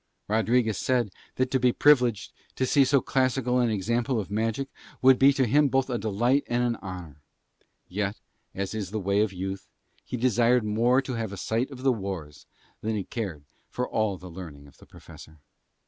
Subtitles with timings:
[0.27, 4.67] Rodriguez said that to be privileged to see so classical an example of magic
[4.99, 7.21] would be to him both a delight and honour.
[7.87, 8.15] Yet,
[8.55, 9.67] as is the way of youth,
[10.03, 10.65] he more desired
[11.05, 12.47] to have a sight of the wars
[12.81, 15.37] than he cared for all the learning of the Professor.